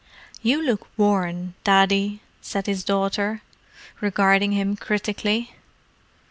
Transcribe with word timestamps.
"You 0.41 0.65
look 0.65 0.87
worn, 0.97 1.53
Daddy," 1.63 2.21
said 2.41 2.65
his 2.65 2.83
daughter, 2.83 3.43
regarding 4.01 4.51
him 4.53 4.75
critically. 4.75 5.53